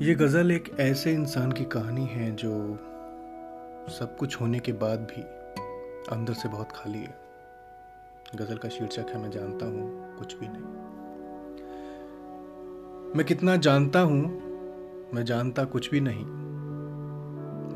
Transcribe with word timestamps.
ये 0.00 0.14
गज़ल 0.14 0.50
एक 0.50 0.76
ऐसे 0.80 1.12
इंसान 1.12 1.52
की 1.52 1.64
कहानी 1.64 2.06
है 2.06 2.30
जो 2.34 2.52
सब 3.88 4.16
कुछ 4.20 4.40
होने 4.40 4.58
के 4.58 4.72
बाद 4.72 4.98
भी 4.98 5.22
अंदर 6.14 6.32
से 6.32 6.48
बहुत 6.48 6.72
खाली 6.72 6.98
है। 6.98 7.14
गज़ल 8.34 8.56
का 8.56 8.68
शीर्षक 8.68 9.06
है, 9.14 9.22
मैं 9.22 9.30
जानता 9.30 9.66
हूँ 9.66 10.16
कुछ 10.18 10.36
भी 10.38 10.46
नहीं। 10.48 10.62
मैं 13.16 13.26
कितना 13.26 13.56
जानता 13.56 14.00
हूँ, 14.00 14.22
मैं 15.14 15.24
जानता 15.24 15.64
कुछ 15.64 15.90
भी 15.90 16.00
नहीं। 16.00 16.24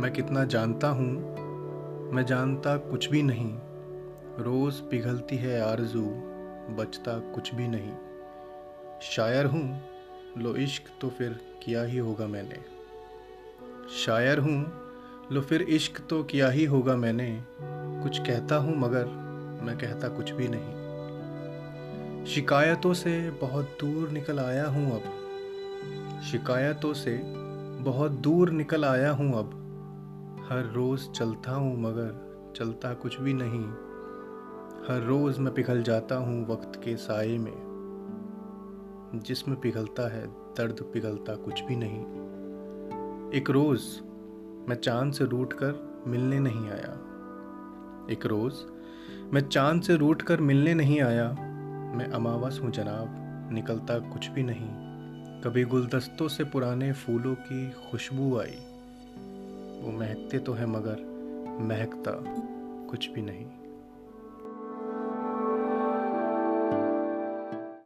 मैं 0.00 0.12
कितना 0.12 0.44
जानता 0.44 0.88
हूँ, 0.88 1.10
मैं 2.12 2.26
जानता 2.26 2.76
कुछ 2.76 3.10
भी 3.10 3.22
नहीं। 3.22 3.52
रोज़ 4.38 4.82
पिघलती 4.82 5.36
है 5.36 5.60
आरज़ू, 5.60 6.06
बचता 6.76 7.18
कुछ 7.18 7.54
भी 7.54 7.68
नहीं। 7.68 7.92
शायर 9.02 9.46
हूँ 9.46 9.95
लो 10.38 10.56
इश्क 10.56 10.82
तो 11.00 11.08
फिर 11.08 11.40
किया 11.64 11.82
ही 11.82 11.98
होगा 11.98 12.26
मैंने। 12.26 12.58
शायर 14.04 14.38
हूँ, 14.38 14.72
लो 15.32 15.40
फिर 15.40 15.62
इश्क 15.62 16.00
तो 16.10 16.22
किया 16.24 16.48
ही 16.48 16.64
होगा 16.64 16.96
मैंने। 16.96 17.44
कुछ 18.02 18.18
कहता 18.18 18.56
हूँ 18.56 18.76
मगर 18.76 19.06
मैं 19.62 19.78
कहता 19.78 20.08
कुछ 20.08 20.30
भी 20.30 20.48
नहीं। 20.48 22.24
शिकायतों 22.24 22.94
से 22.94 23.30
बहुत 23.30 23.78
दूर 23.80 24.08
निकल 24.08 24.38
आया 24.38 24.66
हूँ 24.66 25.00
अब। 25.00 26.22
शिकायतों 26.22 26.94
से 26.94 27.22
बहुत 27.82 28.10
दूर 28.10 28.50
निकल 28.50 28.84
आया 28.84 29.10
हूँ 29.10 29.38
अब। 29.38 29.62
हर 30.50 30.72
रोज़ 30.72 31.10
चलता 31.10 31.52
हूँ 31.52 31.80
मगर 31.80 32.26
चलता 32.56 32.94
कुछ 32.94 33.20
भी 33.20 33.32
नहीं। 33.32 33.64
हर 34.88 35.02
रोज़ 35.02 35.40
मैं 35.40 35.54
पिघल 35.54 35.82
जाता 35.82 36.16
हूँ 36.16 36.48
वक्त 36.48 36.80
के 36.84 36.96
साए 36.96 37.38
में। 37.38 37.65
जिसम 39.14 39.54
पिघलता 39.54 40.14
है, 40.14 40.26
दर्द 40.26 40.90
पिघलता 40.94 41.36
कुछ 41.36 41.60
भी 41.60 41.76
नहीं। 41.76 42.00
एक 43.32 43.50
रोज़ 43.50 44.00
मैं 44.68 44.74
चाँद 44.74 45.12
से 45.12 45.24
रूट 45.24 45.52
कर 45.52 46.04
मिलने 46.06 46.38
नहीं 46.38 46.68
आया। 46.68 46.92
एक 48.10 48.26
रोज़ 48.26 48.54
मैं 49.32 49.48
चाँद 49.48 49.82
से 49.82 49.96
रूट 49.96 50.22
कर 50.22 50.40
मिलने 50.40 50.74
नहीं 50.74 51.00
आया। 51.00 51.28
मैं 51.96 52.06
अमावस 52.06 52.60
हूँ 52.62 52.70
जनाब, 52.70 53.06
निकलता 53.52 53.98
कुछ 53.98 54.28
भी 54.28 54.42
नहीं। 54.42 54.68
कभी 55.40 55.64
गुलदस्तों 55.64 56.28
से 56.28 56.44
पुराने 56.44 56.92
फूलों 56.92 57.34
की 57.34 57.70
खुशबू 57.70 58.38
आई। 58.38 58.58
वो 59.82 59.98
महकते 59.98 60.38
तो 60.38 60.52
हैं 60.52 60.66
मगर 60.66 61.16
महकता 61.60 62.12
कुछ 62.90 63.10
भी 63.10 63.22
नहीं। 63.22 63.46